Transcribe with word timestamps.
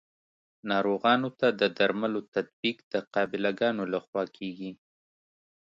ناروغانو 0.71 1.29
ته 1.39 1.47
د 1.59 1.61
درملو 1.77 2.21
تطبیق 2.35 2.77
د 2.93 2.95
قابله 3.13 3.51
ګانو 3.59 3.83
لخوا 3.93 4.23
کیږي. 4.37 4.71